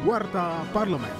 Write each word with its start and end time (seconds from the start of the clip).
Warta 0.00 0.64
Parlemen. 0.72 1.12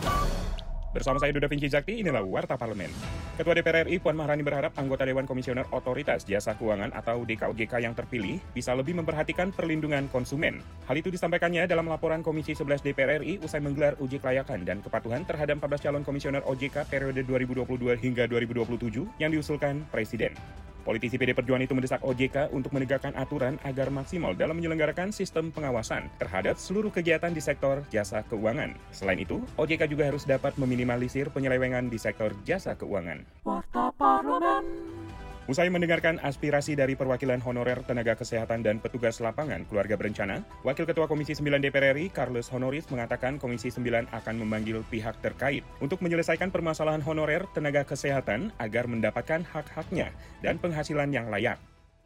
Bersama 0.96 1.20
saya 1.20 1.36
Duda 1.36 1.52
Vinci 1.52 1.68
Zakti, 1.68 2.00
inilah 2.00 2.24
Warta 2.24 2.56
Parlemen. 2.56 2.88
Ketua 3.36 3.52
DPR 3.52 3.84
RI 3.84 4.00
Puan 4.00 4.16
Maharani 4.16 4.40
berharap 4.40 4.72
anggota 4.80 5.04
Dewan 5.04 5.28
Komisioner 5.28 5.68
Otoritas 5.68 6.24
Jasa 6.24 6.56
Keuangan 6.56 6.88
atau 6.96 7.20
DKOJK 7.28 7.84
yang 7.84 7.92
terpilih 7.92 8.40
bisa 8.56 8.72
lebih 8.72 8.96
memperhatikan 8.96 9.52
perlindungan 9.52 10.08
konsumen. 10.08 10.64
Hal 10.88 10.96
itu 10.96 11.12
disampaikannya 11.12 11.68
dalam 11.68 11.92
laporan 11.92 12.24
Komisi 12.24 12.56
11 12.56 12.80
DPR 12.80 13.20
RI 13.20 13.44
usai 13.44 13.60
menggelar 13.60 14.00
uji 14.00 14.16
kelayakan 14.16 14.64
dan 14.64 14.80
kepatuhan 14.80 15.28
terhadap 15.28 15.60
14 15.60 15.84
calon 15.84 16.00
komisioner 16.00 16.40
OJK 16.48 16.88
periode 16.88 17.20
2022 17.28 18.00
hingga 18.00 18.24
2027 18.32 19.20
yang 19.20 19.28
diusulkan 19.28 19.84
Presiden. 19.92 20.32
Politisi 20.82 21.20
PD 21.20 21.36
Perjuangan 21.36 21.64
itu 21.64 21.74
mendesak 21.76 22.00
OJK 22.00 22.50
untuk 22.56 22.72
menegakkan 22.72 23.12
aturan 23.14 23.60
agar 23.62 23.92
maksimal 23.92 24.32
dalam 24.32 24.56
menyelenggarakan 24.56 25.12
sistem 25.12 25.52
pengawasan 25.52 26.08
terhadap 26.16 26.56
seluruh 26.56 26.88
kegiatan 26.88 27.30
di 27.30 27.42
sektor 27.42 27.84
jasa 27.92 28.24
keuangan. 28.26 28.72
Selain 28.90 29.20
itu, 29.20 29.44
OJK 29.60 29.86
juga 29.86 30.08
harus 30.08 30.24
dapat 30.24 30.56
meminimalisir 30.56 31.28
penyelewengan 31.30 31.92
di 31.92 31.98
sektor 32.00 32.32
jasa 32.48 32.74
keuangan. 32.74 33.22
Usai 35.50 35.66
mendengarkan 35.66 36.22
aspirasi 36.22 36.78
dari 36.78 36.94
perwakilan 36.94 37.42
honorer 37.42 37.82
tenaga 37.82 38.14
kesehatan 38.14 38.62
dan 38.62 38.78
petugas 38.78 39.18
lapangan 39.18 39.66
keluarga 39.66 39.98
berencana, 39.98 40.46
Wakil 40.62 40.86
Ketua 40.86 41.10
Komisi 41.10 41.34
9 41.34 41.58
DPR 41.58 41.90
RI, 41.90 42.06
Carlos 42.14 42.54
Honoris, 42.54 42.86
mengatakan 42.86 43.34
Komisi 43.34 43.66
9 43.74 44.14
akan 44.14 44.34
memanggil 44.38 44.86
pihak 44.86 45.18
terkait 45.18 45.66
untuk 45.82 46.06
menyelesaikan 46.06 46.54
permasalahan 46.54 47.02
honorer 47.02 47.50
tenaga 47.50 47.82
kesehatan 47.82 48.54
agar 48.62 48.86
mendapatkan 48.86 49.42
hak-haknya 49.42 50.14
dan 50.38 50.62
penghasilan 50.62 51.10
yang 51.10 51.26
layak. 51.26 51.58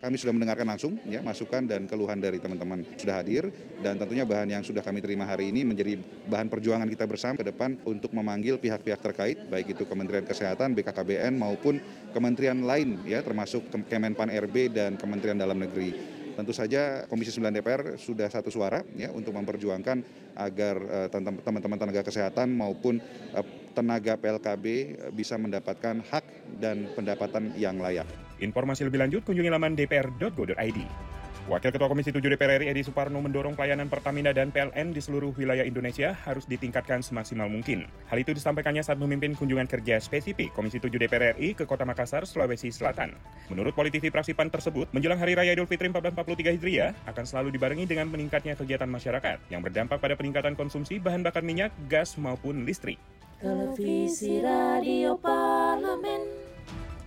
Kami 0.05 0.21
sudah 0.21 0.37
mendengarkan 0.37 0.69
langsung 0.69 1.01
ya 1.09 1.25
masukan 1.25 1.65
dan 1.65 1.89
keluhan 1.89 2.21
dari 2.21 2.37
teman-teman 2.37 2.85
sudah 3.01 3.25
hadir 3.25 3.49
dan 3.81 3.97
tentunya 3.97 4.29
bahan 4.29 4.53
yang 4.53 4.61
sudah 4.61 4.85
kami 4.85 5.01
terima 5.01 5.25
hari 5.25 5.49
ini 5.49 5.65
menjadi 5.65 5.97
bahan 6.29 6.53
perjuangan 6.53 6.85
kita 6.93 7.09
bersama 7.09 7.41
ke 7.41 7.49
depan 7.49 7.81
untuk 7.89 8.13
memanggil 8.13 8.61
pihak-pihak 8.61 9.01
terkait 9.01 9.49
baik 9.49 9.73
itu 9.73 9.89
Kementerian 9.89 10.29
Kesehatan, 10.29 10.77
BKKBN 10.77 11.41
maupun 11.41 11.81
kementerian 12.13 12.61
lain 12.69 13.01
ya 13.09 13.25
termasuk 13.25 13.65
Kemenpan 13.73 14.29
RB 14.29 14.77
dan 14.77 15.01
Kementerian 15.01 15.41
Dalam 15.41 15.57
Negeri. 15.57 16.14
Tentu 16.35 16.51
saja 16.51 17.07
Komisi 17.07 17.31
9 17.31 17.55
DPR 17.55 17.83
sudah 17.95 18.27
satu 18.27 18.51
suara 18.51 18.83
ya 18.99 19.15
untuk 19.15 19.35
memperjuangkan 19.39 20.03
agar 20.35 20.77
uh, 20.83 21.09
teman-teman 21.43 21.79
tenaga 21.79 22.03
kesehatan 22.03 22.51
maupun 22.51 22.99
uh, 23.35 23.47
tenaga 23.75 24.19
PLKB 24.19 24.99
bisa 25.15 25.39
mendapatkan 25.39 26.03
hak 26.11 26.25
dan 26.59 26.91
pendapatan 26.99 27.55
yang 27.55 27.79
layak. 27.79 28.07
Informasi 28.43 28.87
lebih 28.87 28.99
lanjut 28.99 29.23
kunjungi 29.23 29.51
laman 29.51 29.79
dpr.go.id. 29.79 31.14
Wakil 31.45 31.77
Ketua 31.77 31.93
Komisi 31.93 32.09
7 32.09 32.25
DPR 32.25 32.57
RI 32.57 32.73
Edi 32.73 32.81
Suparno 32.81 33.21
mendorong 33.21 33.53
pelayanan 33.53 33.93
Pertamina 33.93 34.33
dan 34.33 34.49
PLN 34.49 34.97
di 34.97 35.01
seluruh 35.05 35.29
wilayah 35.37 35.61
Indonesia 35.61 36.17
harus 36.25 36.49
ditingkatkan 36.49 37.05
semaksimal 37.05 37.53
mungkin. 37.53 37.85
Hal 38.09 38.17
itu 38.17 38.33
disampaikannya 38.33 38.81
saat 38.81 38.97
memimpin 38.97 39.37
kunjungan 39.37 39.69
kerja 39.69 40.01
spesifik 40.01 40.57
Komisi 40.57 40.81
7 40.81 40.89
DPR 40.97 41.37
RI 41.37 41.53
ke 41.53 41.69
Kota 41.69 41.85
Makassar, 41.85 42.25
Sulawesi 42.25 42.73
Selatan. 42.73 43.13
Menurut 43.53 43.77
politisi 43.77 44.09
Praksipan 44.09 44.49
tersebut, 44.49 44.89
menjelang 44.97 45.21
Hari 45.21 45.37
Raya 45.37 45.53
Idul 45.53 45.69
Fitri 45.69 45.93
1443 45.93 46.57
Hijriah 46.57 46.97
akan 47.13 47.25
selalu 47.29 47.53
dibarengi 47.53 47.85
dengan 47.85 48.09
meningkatnya 48.09 48.57
kegiatan 48.57 48.89
masyarakat 48.89 49.53
yang 49.53 49.61
berdampak 49.61 50.01
pada 50.01 50.17
peningkatan 50.17 50.57
konsumsi 50.57 50.97
bahan 50.97 51.21
bakar 51.21 51.45
minyak, 51.45 51.77
gas 51.93 52.17
maupun 52.17 52.65
listrik. 52.65 52.97
Televisi 53.37 54.41
Radio 54.41 55.21
Parlemen. 55.21 56.24